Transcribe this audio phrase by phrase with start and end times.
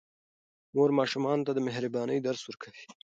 [0.75, 2.83] مور ماشومانو ته د مهربانۍ درس ورکوي.